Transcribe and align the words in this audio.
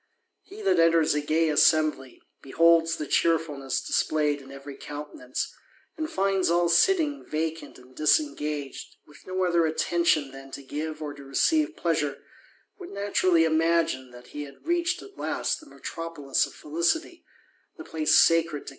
^ 0.51 0.51
fte 0.57 0.63
that 0.63 0.79
enters 0.79 1.13
a 1.13 1.21
gay 1.21 1.47
assembly, 1.47 2.19
beholds 2.41 2.95
the 2.95 3.05
cheerfulness 3.05 3.79
"'flayed 3.81 4.41
in 4.41 4.51
every 4.51 4.75
countenance, 4.75 5.53
and 5.95 6.09
finds 6.09 6.49
all 6.49 6.67
sitting 6.67 7.23
vacant 7.23 7.75
^^ 7.77 7.95
disengaged, 7.95 8.95
with 9.05 9.27
no 9.27 9.43
other 9.43 9.67
attention 9.67 10.31
than 10.31 10.49
to 10.49 10.63
give 10.63 11.03
or 11.03 11.13
to 11.13 11.21
'^^^We 11.21 11.75
pleasure, 11.77 12.17
would 12.79 12.89
naturally 12.89 13.43
imagine, 13.45 14.09
that 14.09 14.29
he 14.29 14.41
had 14.45 14.65
J 14.65 14.71
^Hed 14.73 15.03
at 15.03 15.17
last 15.19 15.59
the 15.59 15.69
metropolis 15.69 16.47
of 16.47 16.55
felicity, 16.55 17.23
the 17.77 17.83
place 17.83 18.17
sacred 18.17 18.65
to 18.65 18.69